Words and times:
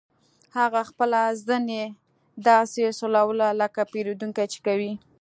هغه 0.57 0.81
خپله 0.89 1.21
زنې 1.47 1.83
داسې 2.47 2.81
سولوله 2.99 3.47
لکه 3.61 3.81
پیرودونکي 3.93 4.45
چې 4.53 4.59
کوي 4.67 4.91